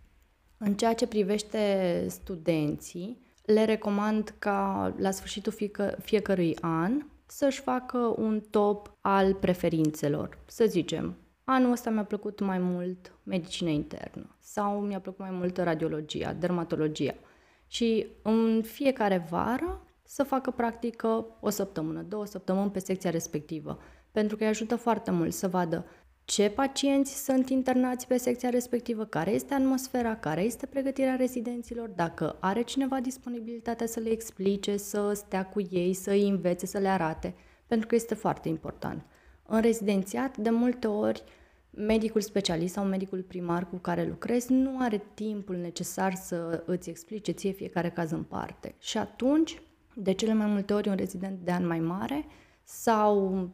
În 0.64 0.74
ceea 0.74 0.94
ce 0.94 1.08
privește 1.08 2.06
studenții, 2.10 3.22
le 3.46 3.66
recomand 3.66 4.34
ca 4.40 4.94
la 4.98 5.12
sfârșitul 5.12 5.52
fiecă, 5.52 5.98
fiecărui 6.02 6.58
an 6.60 7.06
să-și 7.26 7.62
facă 7.62 8.14
un 8.18 8.42
top 8.50 8.98
al 9.00 9.34
preferințelor. 9.34 10.38
Să 10.46 10.66
zicem, 10.66 11.16
anul 11.44 11.72
ăsta 11.72 11.90
mi-a 11.90 12.04
plăcut 12.04 12.40
mai 12.40 12.58
mult 12.60 13.14
medicina 13.24 13.70
internă 13.70 14.36
sau 14.40 14.80
mi-a 14.80 15.00
plăcut 15.00 15.20
mai 15.20 15.32
mult 15.32 15.58
radiologia, 15.58 16.34
dermatologia. 16.34 17.16
Și 17.68 18.06
în 18.22 18.62
fiecare 18.64 19.26
vară 19.30 19.82
să 20.04 20.24
facă 20.24 20.52
practică 20.52 21.26
o 21.40 21.50
săptămână, 21.50 22.02
două 22.02 22.26
săptămâni 22.26 22.72
pe 22.72 22.80
secția 22.80 23.10
respectivă, 23.10 23.80
pentru 24.12 24.38
că 24.38 24.44
îi 24.44 24.50
ajută 24.50 24.76
foarte 24.76 25.12
mult 25.12 25.34
să 25.34 25.48
vadă 25.48 25.86
ce 26.32 26.50
pacienți 26.50 27.24
sunt 27.24 27.50
internați 27.50 28.08
pe 28.08 28.18
secția 28.18 28.50
respectivă, 28.50 29.06
care 29.06 29.32
este 29.32 29.54
atmosfera, 29.54 30.16
care 30.16 30.42
este 30.42 30.66
pregătirea 30.66 31.16
rezidenților, 31.16 31.90
dacă 31.90 32.38
are 32.40 32.62
cineva 32.62 33.00
disponibilitatea 33.00 33.88
să 33.88 34.00
le 34.00 34.10
explice, 34.10 34.78
să 34.78 35.12
stea 35.14 35.46
cu 35.46 35.62
ei, 35.70 35.94
să 35.94 36.12
îi 36.12 36.28
învețe, 36.28 36.66
să 36.66 36.78
le 36.78 36.88
arate, 36.88 37.34
pentru 37.68 37.88
că 37.88 37.96
este 37.96 38.16
foarte 38.16 38.50
important. 38.50 39.06
În 39.46 39.62
rezidențiat, 39.62 40.38
de 40.38 40.50
multe 40.50 40.88
ori, 40.88 41.24
medicul 41.70 42.22
specialist 42.22 42.74
sau 42.74 42.86
medicul 42.86 43.22
primar 43.22 43.70
cu 43.70 43.76
care 43.76 44.08
lucrezi 44.08 44.54
nu 44.54 44.78
are 44.80 45.04
timpul 45.14 45.56
necesar 45.56 46.14
să 46.14 46.64
îți 46.66 46.90
explice 46.90 47.32
ție 47.32 47.52
fiecare 47.52 47.90
caz 47.90 48.12
în 48.12 48.24
parte. 48.24 48.76
Și 48.80 48.98
atunci, 48.98 49.62
de 49.96 50.12
cele 50.12 50.34
mai 50.34 50.48
multe 50.48 50.74
ori, 50.74 50.90
un 50.90 50.96
rezident 50.96 51.40
de 51.44 51.52
an 51.52 51.68
mai 51.68 51.80
mare 51.80 52.26
sau 52.64 53.50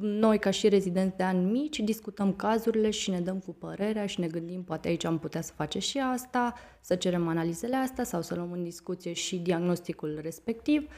noi, 0.00 0.38
ca 0.38 0.50
și 0.50 0.68
rezidenți 0.68 1.16
de 1.16 1.22
ani 1.22 1.50
mici, 1.50 1.80
discutăm 1.80 2.32
cazurile 2.32 2.90
și 2.90 3.10
ne 3.10 3.20
dăm 3.20 3.38
cu 3.38 3.54
părerea 3.54 4.06
și 4.06 4.20
ne 4.20 4.26
gândim, 4.26 4.64
poate 4.64 4.88
aici 4.88 5.04
am 5.04 5.18
putea 5.18 5.40
să 5.40 5.52
facem 5.56 5.80
și 5.80 5.98
asta, 5.98 6.54
să 6.80 6.94
cerem 6.94 7.28
analizele 7.28 7.76
astea 7.76 8.04
sau 8.04 8.22
să 8.22 8.34
luăm 8.34 8.52
în 8.52 8.62
discuție 8.62 9.12
și 9.12 9.36
diagnosticul 9.38 10.18
respectiv 10.22 10.88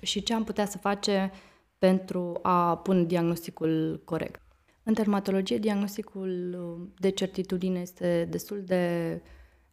și 0.00 0.22
ce 0.22 0.34
am 0.34 0.44
putea 0.44 0.66
să 0.66 0.78
face 0.78 1.30
pentru 1.78 2.38
a 2.42 2.76
pune 2.76 3.04
diagnosticul 3.04 4.02
corect. 4.04 4.42
În 4.82 4.92
dermatologie, 4.92 5.58
diagnosticul 5.58 6.58
de 6.98 7.08
certitudine 7.08 7.80
este 7.80 8.26
destul 8.30 8.62
de 8.66 9.22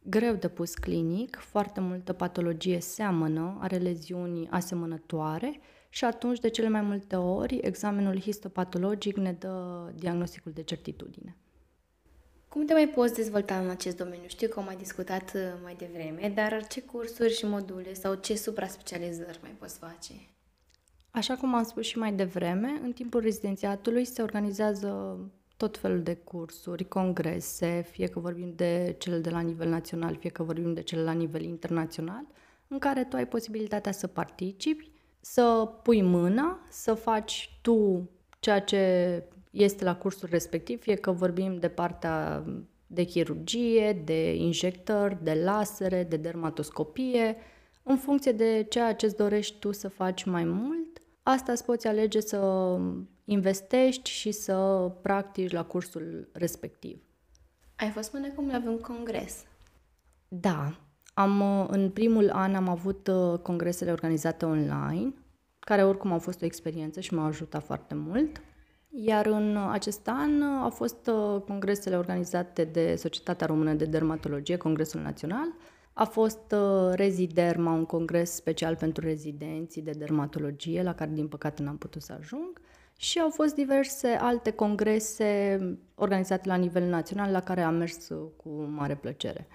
greu 0.04 0.34
de 0.34 0.48
pus 0.48 0.74
clinic, 0.74 1.36
foarte 1.36 1.80
multă 1.80 2.14
patologie 2.14 2.80
seamănă, 2.80 3.58
are 3.62 3.78
leziuni 3.78 4.48
asemănătoare 4.50 5.60
și 5.90 6.06
atunci, 6.06 6.40
de 6.40 6.50
cele 6.50 6.70
mai 6.70 6.82
multe 6.82 7.16
ori, 7.16 7.60
examenul 7.62 8.20
histopatologic 8.20 9.16
ne 9.18 9.32
dă 9.32 9.90
diagnosticul 9.96 10.52
de 10.52 10.64
certitudine. 10.64 11.36
Cum 12.50 12.66
te 12.66 12.74
mai 12.74 12.88
poți 12.88 13.14
dezvolta 13.14 13.60
în 13.60 13.70
acest 13.70 13.98
domeniu? 13.98 14.28
Știu 14.28 14.48
că 14.48 14.60
am 14.60 14.66
mai 14.66 14.76
discutat 14.76 15.32
uh, 15.36 15.42
mai 15.64 15.76
devreme, 15.76 16.32
dar 16.36 16.68
ce 16.68 16.82
cursuri 16.82 17.34
și 17.34 17.46
module 17.46 17.94
sau 17.94 18.14
ce 18.14 18.36
supra-specializări 18.36 19.40
mai 19.42 19.56
poți 19.60 19.78
face? 19.78 20.14
Așa 21.12 21.36
cum 21.36 21.54
am 21.54 21.64
spus 21.64 21.86
și 21.86 21.98
mai 21.98 22.14
devreme, 22.14 22.80
în 22.84 22.92
timpul 22.92 23.22
rezidențiatului 23.22 24.06
se 24.06 24.22
organizează 24.22 25.20
tot 25.58 25.78
felul 25.78 26.02
de 26.02 26.16
cursuri, 26.16 26.88
congrese, 26.88 27.86
fie 27.92 28.08
că 28.08 28.20
vorbim 28.20 28.54
de 28.56 28.96
cele 28.98 29.18
de 29.18 29.30
la 29.30 29.40
nivel 29.40 29.70
național, 29.70 30.16
fie 30.16 30.30
că 30.30 30.44
vorbim 30.44 30.74
de 30.74 30.82
cele 30.82 31.02
la 31.02 31.12
nivel 31.12 31.44
internațional, 31.44 32.26
în 32.68 32.80
care 32.80 33.04
tu 33.04 33.16
ai 33.16 33.28
posibilitatea 33.28 33.92
să 33.92 34.08
participi 34.08 34.92
să 35.32 35.70
pui 35.84 36.02
mâna, 36.02 36.60
să 36.70 36.94
faci 36.94 37.60
tu 37.62 38.10
ceea 38.40 38.62
ce 38.62 39.24
este 39.52 39.84
la 39.84 39.96
cursul 39.96 40.28
respectiv, 40.32 40.82
fie 40.82 40.96
că 40.96 41.12
vorbim 41.12 41.60
de 41.60 41.68
partea 41.68 42.44
de 42.88 43.04
chirurgie, 43.04 43.94
de 43.94 44.36
injectări, 44.36 45.24
de 45.24 45.34
lasere, 45.34 46.04
de 46.04 46.18
dermatoscopie, 46.18 47.38
în 47.84 47.98
funcție 47.98 48.32
de 48.32 48.66
ceea 48.70 48.96
ce 48.96 49.06
îți 49.06 49.16
dorești 49.16 49.60
tu 49.60 49.72
să 49.72 49.88
faci 49.88 50.24
mai 50.24 50.44
mult, 50.44 50.98
asta 51.24 51.52
îți 51.52 51.66
poți 51.66 51.88
alege 51.88 52.20
să 52.20 52.80
investești 53.26 54.10
și 54.10 54.32
să 54.32 54.92
practici 55.02 55.52
la 55.52 55.66
cursul 55.66 56.30
respectiv. 56.32 57.02
Ai 57.76 57.90
fost 57.90 58.12
până 58.12 58.28
acum 58.32 58.48
la 58.48 58.62
un 58.66 58.80
congres? 58.80 59.44
Da, 60.28 60.87
am, 61.18 61.60
uh, 61.60 61.66
în 61.70 61.90
primul 61.90 62.30
an 62.30 62.56
am 62.56 62.70
avut 62.70 63.08
uh, 63.08 63.40
congresele 63.40 63.92
organizate 63.92 64.46
online, 64.46 65.14
care 65.60 65.84
oricum 65.84 66.12
au 66.12 66.20
fost 66.20 66.42
o 66.42 66.46
experiență 66.46 67.00
și 67.00 67.14
m-au 67.14 67.26
ajutat 67.26 67.64
foarte 67.64 67.96
mult. 67.96 68.42
Iar 68.90 69.26
în 69.26 69.58
acest 69.72 70.08
an 70.08 70.42
au 70.42 70.70
fost 70.70 71.08
uh, 71.08 71.42
congresele 71.42 71.98
organizate 71.98 72.64
de 72.64 72.96
Societatea 72.96 73.48
Română 73.48 73.74
de 73.74 73.86
Dermatologie, 73.86 74.58
Congresul 74.58 75.02
Național, 75.02 75.54
a 75.94 76.04
fost 76.04 76.52
uh, 76.52 76.94
Reziderma, 76.94 77.72
un 77.72 77.86
congres 77.86 78.32
special 78.32 78.76
pentru 78.76 79.06
rezidenții 79.06 79.82
de 79.82 79.92
dermatologie, 79.92 80.84
la 80.84 80.94
care 80.94 81.12
din 81.14 81.28
păcate 81.28 81.64
n-am 81.64 81.78
putut 81.78 82.02
să 82.02 82.14
ajung, 82.20 82.62
și 82.98 83.20
au 83.20 83.30
fost 83.30 83.56
diverse 83.56 84.08
alte 84.08 84.52
congrese 84.52 85.60
organizate 85.96 86.48
la 86.48 86.56
nivel 86.56 86.84
național, 86.84 87.32
la 87.32 87.40
care 87.40 87.62
am 87.62 87.76
mers 87.76 88.10
uh, 88.10 88.28
cu 88.36 88.50
mare 88.50 88.96
plăcere. 88.96 89.48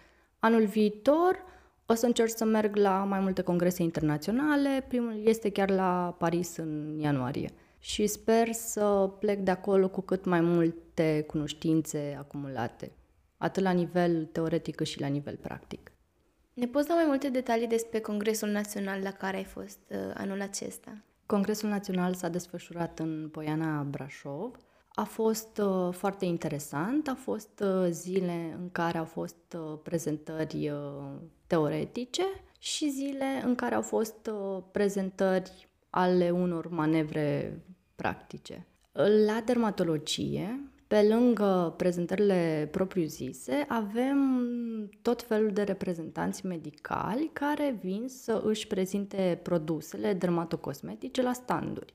Anul 0.44 0.64
viitor 0.64 1.44
o 1.86 1.94
să 1.94 2.06
încerc 2.06 2.36
să 2.36 2.44
merg 2.44 2.76
la 2.76 3.04
mai 3.04 3.20
multe 3.20 3.42
congrese 3.42 3.82
internaționale, 3.82 4.84
primul 4.88 5.22
este 5.24 5.50
chiar 5.50 5.70
la 5.70 6.14
Paris 6.18 6.56
în 6.56 6.98
ianuarie 7.00 7.50
și 7.78 8.06
sper 8.06 8.52
să 8.52 9.10
plec 9.18 9.38
de 9.38 9.50
acolo 9.50 9.88
cu 9.88 10.00
cât 10.00 10.24
mai 10.24 10.40
multe 10.40 11.24
cunoștințe 11.26 12.16
acumulate, 12.18 12.92
atât 13.36 13.62
la 13.62 13.70
nivel 13.70 14.24
teoretic 14.24 14.74
cât 14.74 14.86
și 14.86 15.00
la 15.00 15.06
nivel 15.06 15.36
practic. 15.36 15.92
Ne 16.54 16.66
poți 16.66 16.88
da 16.88 16.94
mai 16.94 17.06
multe 17.06 17.28
detalii 17.28 17.66
despre 17.66 18.00
Congresul 18.00 18.48
Național 18.48 19.00
la 19.02 19.10
care 19.10 19.36
ai 19.36 19.44
fost 19.44 19.78
uh, 19.88 19.98
anul 20.14 20.40
acesta? 20.40 20.96
Congresul 21.26 21.68
Național 21.68 22.14
s-a 22.14 22.28
desfășurat 22.28 22.98
în 22.98 23.28
Poiana 23.32 23.82
Brașov. 23.82 24.56
A 24.94 25.04
fost 25.04 25.58
uh, 25.58 25.92
foarte 25.92 26.24
interesant, 26.24 27.08
a 27.08 27.14
fost 27.14 27.64
uh, 27.64 27.86
zile 27.90 28.56
în 28.60 28.70
care 28.72 28.98
au 28.98 29.04
fost 29.04 29.56
uh, 29.56 29.78
prezentări 29.82 30.70
uh, 30.70 31.20
teoretice 31.46 32.24
și 32.58 32.90
zile 32.90 33.42
în 33.44 33.54
care 33.54 33.74
au 33.74 33.82
fost 33.82 34.30
uh, 34.32 34.62
prezentări 34.72 35.68
ale 35.90 36.30
unor 36.30 36.68
manevre 36.68 37.60
practice. 37.96 38.66
La 39.26 39.42
dermatologie, 39.44 40.72
pe 40.86 41.02
lângă 41.02 41.74
prezentările 41.76 42.68
propriu-zise, 42.70 43.64
avem 43.68 44.18
tot 45.02 45.22
felul 45.22 45.50
de 45.50 45.62
reprezentanți 45.62 46.46
medicali 46.46 47.30
care 47.32 47.78
vin 47.82 48.04
să 48.08 48.42
își 48.44 48.66
prezinte 48.66 49.40
produsele 49.42 50.12
dermatocosmetice 50.12 51.22
la 51.22 51.32
standuri. 51.32 51.94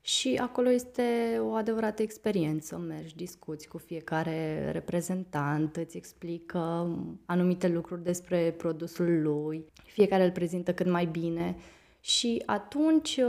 Și 0.00 0.38
acolo 0.42 0.70
este 0.70 1.38
o 1.40 1.52
adevărată 1.52 2.02
experiență. 2.02 2.76
Mergi, 2.76 3.16
discuți 3.16 3.68
cu 3.68 3.78
fiecare 3.78 4.70
reprezentant, 4.70 5.76
îți 5.76 5.96
explică 5.96 6.88
anumite 7.24 7.68
lucruri 7.68 8.02
despre 8.02 8.54
produsul 8.56 9.22
lui, 9.22 9.64
fiecare 9.84 10.24
îl 10.24 10.30
prezintă 10.30 10.74
cât 10.74 10.90
mai 10.90 11.06
bine 11.06 11.56
și 12.00 12.42
atunci, 12.46 13.20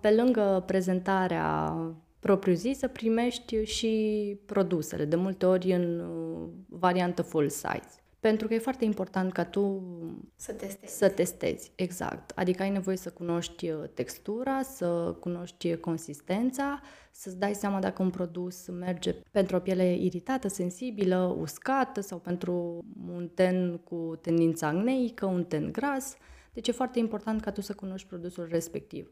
pe 0.00 0.10
lângă 0.10 0.62
prezentarea 0.66 1.76
propriu-zisă, 2.18 2.88
primești 2.88 3.64
și 3.64 4.36
produsele, 4.46 5.04
de 5.04 5.16
multe 5.16 5.46
ori 5.46 5.72
în 5.72 6.00
uh, 6.00 6.48
variantă 6.68 7.22
full 7.22 7.48
size. 7.48 8.02
Pentru 8.20 8.46
că 8.46 8.54
e 8.54 8.58
foarte 8.58 8.84
important 8.84 9.32
ca 9.32 9.44
tu 9.44 9.82
să 10.36 10.52
testezi. 10.52 10.96
Să 10.96 11.08
testezi, 11.08 11.72
exact. 11.74 12.32
Adică 12.34 12.62
ai 12.62 12.70
nevoie 12.70 12.96
să 12.96 13.10
cunoști 13.10 13.70
uh, 13.70 13.88
textura, 13.94 14.62
să 14.62 15.16
cunoști 15.20 15.76
consistența, 15.76 16.80
să-ți 17.12 17.38
dai 17.38 17.54
seama 17.54 17.78
dacă 17.78 18.02
un 18.02 18.10
produs 18.10 18.68
merge 18.68 19.12
pentru 19.30 19.56
o 19.56 19.58
piele 19.58 19.94
iritată, 19.94 20.48
sensibilă, 20.48 21.36
uscată 21.38 22.00
sau 22.00 22.18
pentru 22.18 22.84
un 23.08 23.28
ten 23.34 23.76
cu 23.76 24.18
tendință 24.22 24.64
acneică, 24.64 25.26
un 25.26 25.44
ten 25.44 25.72
gras. 25.72 26.16
Deci 26.52 26.68
e 26.68 26.72
foarte 26.72 26.98
important 26.98 27.40
ca 27.40 27.50
tu 27.50 27.60
să 27.60 27.74
cunoști 27.74 28.08
produsul 28.08 28.48
respectiv. 28.50 29.10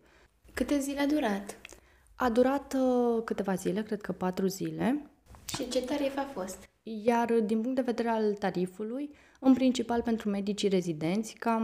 Câte 0.55 0.79
zile 0.79 1.01
a 1.01 1.07
durat? 1.07 1.61
A 2.15 2.31
durat 2.31 2.75
uh, 2.75 3.23
câteva 3.25 3.55
zile, 3.55 3.83
cred 3.83 4.01
că 4.01 4.13
patru 4.13 4.47
zile. 4.47 5.11
Și 5.55 5.69
ce 5.69 5.83
tarif 5.83 6.17
a 6.17 6.29
fost? 6.33 6.69
Iar 6.89 7.33
din 7.33 7.61
punct 7.61 7.77
de 7.77 7.83
vedere 7.83 8.09
al 8.09 8.35
tarifului, 8.35 9.11
în 9.41 9.55
principal 9.55 10.03
pentru 10.03 10.29
medicii 10.29 10.69
rezidenți, 10.69 11.35
cam 11.35 11.63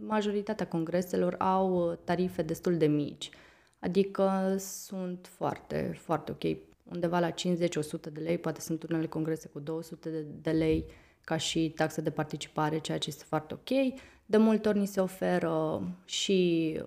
majoritatea 0.00 0.66
congreselor 0.66 1.34
au 1.38 1.90
uh, 1.90 1.96
tarife 2.04 2.42
destul 2.42 2.76
de 2.76 2.86
mici. 2.86 3.30
Adică 3.78 4.56
sunt 4.58 5.26
foarte, 5.30 5.96
foarte 5.98 6.32
ok. 6.32 6.56
Undeva 6.82 7.18
la 7.18 7.30
50-100 7.30 7.34
de 8.12 8.20
lei, 8.20 8.38
poate 8.38 8.60
sunt 8.60 8.82
unele 8.82 9.06
congrese 9.06 9.48
cu 9.48 9.60
200 9.60 10.10
de, 10.10 10.26
de 10.42 10.50
lei 10.50 10.84
ca 11.24 11.36
și 11.36 11.72
taxe 11.76 12.00
de 12.00 12.10
participare, 12.10 12.78
ceea 12.78 12.98
ce 12.98 13.08
este 13.08 13.24
foarte 13.26 13.54
ok. 13.54 13.94
De 14.26 14.36
multe 14.36 14.68
ori 14.68 14.78
ni 14.78 14.86
se 14.86 15.00
oferă 15.00 15.82
și 16.04 16.80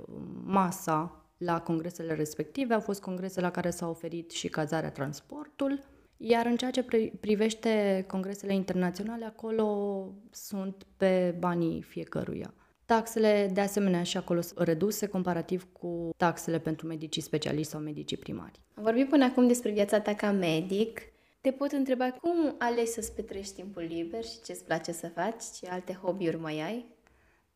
masa 0.43 1.25
la 1.37 1.61
congresele 1.61 2.13
respective. 2.13 2.73
Au 2.73 2.79
fost 2.79 3.01
congrese 3.01 3.41
la 3.41 3.51
care 3.51 3.69
s-a 3.69 3.89
oferit 3.89 4.31
și 4.31 4.47
cazarea, 4.47 4.91
transportul. 4.91 5.83
Iar 6.21 6.45
în 6.45 6.57
ceea 6.57 6.71
ce 6.71 6.85
privește 7.19 8.03
congresele 8.07 8.53
internaționale, 8.53 9.25
acolo 9.25 10.07
sunt 10.31 10.83
pe 10.97 11.35
banii 11.39 11.81
fiecăruia. 11.81 12.53
Taxele, 12.85 13.49
de 13.53 13.61
asemenea, 13.61 14.03
și 14.03 14.17
acolo 14.17 14.41
sunt 14.41 14.59
reduse 14.59 15.07
comparativ 15.07 15.67
cu 15.71 16.09
taxele 16.17 16.59
pentru 16.59 16.87
medicii 16.87 17.21
specialiști 17.21 17.71
sau 17.71 17.79
medicii 17.79 18.17
primari. 18.17 18.61
Am 18.73 18.83
vorbit 18.83 19.09
până 19.09 19.23
acum 19.23 19.47
despre 19.47 19.71
viața 19.71 19.99
ta 19.99 20.13
ca 20.13 20.31
medic. 20.31 21.01
Te 21.41 21.51
pot 21.51 21.71
întreba 21.71 22.11
cum 22.11 22.55
alegi 22.57 22.91
să-ți 22.91 23.13
petrești 23.15 23.53
timpul 23.53 23.83
liber 23.89 24.23
și 24.23 24.41
ce-ți 24.43 24.65
place 24.65 24.91
să 24.91 25.07
faci, 25.07 25.43
ce 25.59 25.67
alte 25.69 25.99
hobby-uri 26.03 26.39
mai 26.39 26.61
ai? 26.61 26.85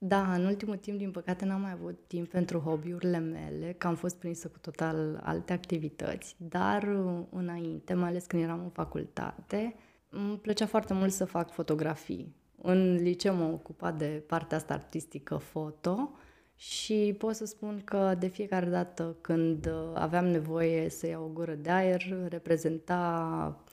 Da, 0.05 0.33
în 0.33 0.45
ultimul 0.45 0.77
timp, 0.77 0.97
din 0.97 1.11
păcate, 1.11 1.45
n-am 1.45 1.61
mai 1.61 1.71
avut 1.71 1.99
timp 2.07 2.29
pentru 2.29 2.59
hobby-urile 2.59 3.17
mele, 3.17 3.75
că 3.77 3.87
am 3.87 3.95
fost 3.95 4.15
prinsă 4.15 4.47
cu 4.47 4.57
total 4.59 5.19
alte 5.23 5.53
activități, 5.53 6.35
dar 6.37 6.83
uh, 6.83 7.23
înainte, 7.29 7.93
mai 7.93 8.09
ales 8.09 8.25
când 8.25 8.43
eram 8.43 8.59
în 8.59 8.69
facultate, 8.69 9.75
îmi 10.09 10.37
plăcea 10.37 10.65
foarte 10.65 10.93
mult 10.93 11.11
să 11.11 11.25
fac 11.25 11.51
fotografii. 11.51 12.35
În 12.61 12.95
liceu 12.95 13.35
m-am 13.35 13.53
ocupat 13.53 13.97
de 13.97 14.23
partea 14.27 14.57
asta 14.57 14.73
artistică 14.73 15.37
foto 15.37 16.11
și 16.55 17.15
pot 17.17 17.35
să 17.35 17.45
spun 17.45 17.81
că 17.83 18.15
de 18.19 18.27
fiecare 18.27 18.69
dată 18.69 19.15
când 19.21 19.65
uh, 19.65 19.91
aveam 19.93 20.25
nevoie 20.25 20.89
să 20.89 21.07
iau 21.07 21.23
o 21.23 21.33
gură 21.33 21.53
de 21.53 21.69
aer, 21.69 22.01
reprezenta 22.27 23.63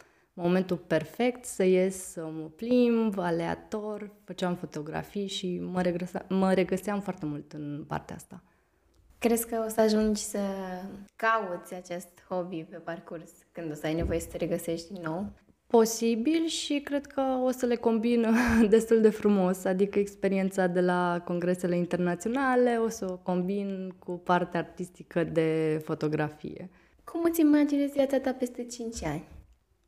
momentul 0.43 0.77
perfect 0.77 1.45
să 1.45 1.63
ies, 1.63 1.97
să 1.97 2.21
mă 2.21 2.49
plimb, 2.57 3.19
aleator, 3.19 4.11
făceam 4.25 4.55
fotografii 4.55 5.27
și 5.27 5.59
mă, 5.59 5.83
regresa, 5.83 6.25
mă 6.29 6.53
regăseam 6.53 7.01
foarte 7.01 7.27
mult 7.27 7.53
în 7.53 7.85
partea 7.89 8.17
asta. 8.17 8.43
Crezi 9.19 9.49
că 9.49 9.63
o 9.67 9.69
să 9.69 9.81
ajungi 9.81 10.23
să 10.23 10.39
cauți 11.17 11.75
acest 11.75 12.09
hobby 12.29 12.63
pe 12.63 12.77
parcurs 12.77 13.31
când 13.53 13.71
o 13.71 13.75
să 13.75 13.87
ai 13.87 13.95
nevoie 13.95 14.21
să 14.21 14.29
te 14.31 14.37
regăsești 14.37 14.93
din 14.93 15.03
nou? 15.03 15.27
Posibil 15.67 16.47
și 16.47 16.81
cred 16.85 17.07
că 17.07 17.21
o 17.45 17.51
să 17.51 17.67
le 17.67 17.77
combin 17.77 18.27
destul 18.69 19.01
de 19.01 19.11
frumos, 19.11 19.65
adică 19.65 19.99
experiența 19.99 20.67
de 20.67 20.81
la 20.81 21.23
congresele 21.25 21.77
internaționale 21.77 22.77
o 22.77 22.89
să 22.89 23.11
o 23.11 23.17
combin 23.17 23.95
cu 23.99 24.13
partea 24.13 24.61
artistică 24.61 25.25
de 25.25 25.81
fotografie. 25.85 26.71
Cum 27.05 27.23
îți 27.25 27.41
imaginezi 27.41 27.93
viața 27.93 28.19
ta 28.19 28.33
peste 28.33 28.65
5 28.65 29.05
ani? 29.05 29.25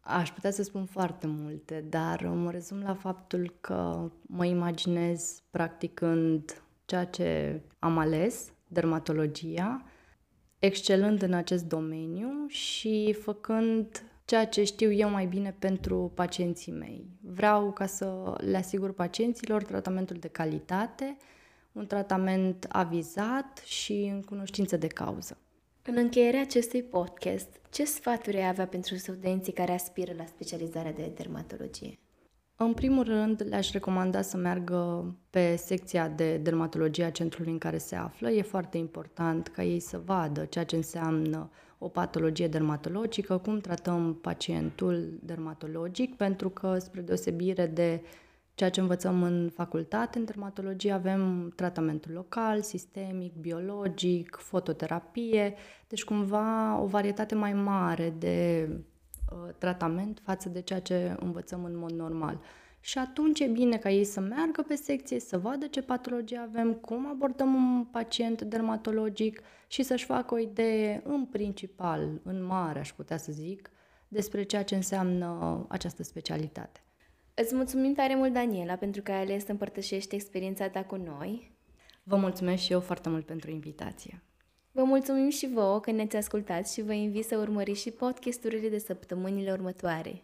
Aș 0.04 0.32
putea 0.32 0.50
să 0.50 0.62
spun 0.62 0.84
foarte 0.84 1.26
multe, 1.26 1.84
dar 1.88 2.26
mă 2.26 2.50
rezum 2.50 2.82
la 2.82 2.94
faptul 2.94 3.54
că 3.60 4.10
mă 4.22 4.44
imaginez 4.44 5.42
practicând 5.50 6.62
ceea 6.84 7.04
ce 7.04 7.60
am 7.78 7.98
ales, 7.98 8.52
dermatologia, 8.68 9.84
excelând 10.58 11.22
în 11.22 11.32
acest 11.32 11.64
domeniu 11.64 12.46
și 12.48 13.16
făcând 13.22 14.02
ceea 14.24 14.46
ce 14.46 14.64
știu 14.64 14.92
eu 14.92 15.10
mai 15.10 15.26
bine 15.26 15.56
pentru 15.58 16.12
pacienții 16.14 16.72
mei. 16.72 17.06
Vreau 17.20 17.72
ca 17.72 17.86
să 17.86 18.34
le 18.38 18.56
asigur 18.56 18.92
pacienților 18.92 19.62
tratamentul 19.62 20.16
de 20.16 20.28
calitate, 20.28 21.16
un 21.72 21.86
tratament 21.86 22.66
avizat 22.68 23.62
și 23.64 24.10
în 24.12 24.22
cunoștință 24.22 24.76
de 24.76 24.86
cauză. 24.86 25.38
În 25.84 25.96
încheierea 25.96 26.40
acestui 26.40 26.82
podcast, 26.82 27.48
ce 27.70 27.84
sfaturi 27.84 28.36
ai 28.36 28.48
avea 28.48 28.66
pentru 28.66 28.94
studenții 28.94 29.52
care 29.52 29.72
aspiră 29.72 30.12
la 30.16 30.24
specializarea 30.24 30.92
de 30.92 31.12
dermatologie? 31.14 31.98
În 32.56 32.74
primul 32.74 33.04
rând, 33.04 33.46
le-aș 33.48 33.72
recomanda 33.72 34.22
să 34.22 34.36
meargă 34.36 35.14
pe 35.30 35.56
secția 35.56 36.08
de 36.08 36.36
dermatologie 36.36 37.04
a 37.04 37.10
centrului 37.10 37.52
în 37.52 37.58
care 37.58 37.78
se 37.78 37.96
află. 37.96 38.30
E 38.30 38.42
foarte 38.42 38.78
important 38.78 39.48
ca 39.48 39.62
ei 39.62 39.80
să 39.80 40.02
vadă 40.04 40.44
ceea 40.44 40.64
ce 40.64 40.76
înseamnă 40.76 41.50
o 41.78 41.88
patologie 41.88 42.48
dermatologică, 42.48 43.38
cum 43.38 43.58
tratăm 43.58 44.14
pacientul 44.14 45.18
dermatologic, 45.22 46.16
pentru 46.16 46.48
că, 46.48 46.78
spre 46.78 47.00
deosebire 47.00 47.66
de 47.66 48.02
ceea 48.54 48.70
ce 48.70 48.80
învățăm 48.80 49.22
în 49.22 49.50
facultate, 49.54 50.18
în 50.18 50.24
dermatologie 50.24 50.92
avem 50.92 51.52
tratamentul 51.56 52.12
local, 52.12 52.62
sistemic, 52.62 53.34
biologic, 53.34 54.36
fototerapie, 54.40 55.54
deci 55.88 56.04
cumva 56.04 56.78
o 56.80 56.86
varietate 56.86 57.34
mai 57.34 57.52
mare 57.52 58.14
de 58.18 58.68
uh, 59.32 59.54
tratament 59.58 60.20
față 60.24 60.48
de 60.48 60.60
ceea 60.60 60.80
ce 60.80 61.16
învățăm 61.20 61.64
în 61.64 61.78
mod 61.78 61.90
normal. 61.90 62.40
și 62.80 62.98
atunci 62.98 63.40
e 63.40 63.46
bine 63.46 63.76
ca 63.76 63.90
ei 63.90 64.04
să 64.04 64.20
meargă 64.20 64.64
pe 64.68 64.74
secție, 64.74 65.20
să 65.20 65.38
vadă 65.38 65.66
ce 65.66 65.82
patologie 65.82 66.38
avem, 66.38 66.72
cum 66.72 67.08
abordăm 67.08 67.54
un 67.54 67.84
pacient 67.84 68.42
dermatologic 68.42 69.42
și 69.66 69.82
să-și 69.82 70.04
facă 70.04 70.34
o 70.34 70.38
idee 70.38 71.02
în 71.04 71.24
principal, 71.24 72.20
în 72.22 72.44
mare, 72.44 72.78
aș 72.78 72.92
putea 72.92 73.16
să 73.16 73.32
zic, 73.32 73.70
despre 74.08 74.42
ceea 74.42 74.64
ce 74.64 74.74
înseamnă 74.74 75.66
această 75.68 76.02
specialitate. 76.02 76.81
Îți 77.34 77.54
mulțumim 77.54 77.94
tare 77.94 78.14
mult, 78.14 78.32
Daniela, 78.32 78.76
pentru 78.76 79.02
că 79.02 79.12
ai 79.12 79.20
ales 79.20 79.44
să 79.44 79.50
împărtășești 79.50 80.14
experiența 80.14 80.68
ta 80.68 80.84
cu 80.84 80.96
noi. 80.96 81.56
Vă 82.02 82.16
mulțumesc 82.16 82.62
și 82.62 82.72
eu 82.72 82.80
foarte 82.80 83.08
mult 83.08 83.26
pentru 83.26 83.50
invitație. 83.50 84.22
Vă 84.72 84.84
mulțumim 84.84 85.28
și 85.28 85.48
vouă 85.48 85.80
că 85.80 85.90
ne-ați 85.90 86.16
ascultat 86.16 86.68
și 86.68 86.82
vă 86.82 86.92
invit 86.92 87.24
să 87.24 87.36
urmăriți 87.36 87.80
și 87.80 87.90
podcasturile 87.90 88.68
de 88.68 88.78
săptămânile 88.78 89.52
următoare. 89.52 90.22